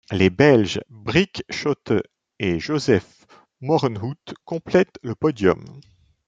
Les 0.11 0.31
Belges 0.31 0.79
Briek 0.89 1.43
Schotte 1.51 1.93
et 2.39 2.59
Joseph 2.59 3.27
Moerenhout 3.59 4.15
complètent 4.45 4.97
le 5.03 5.13
podium. 5.13 5.63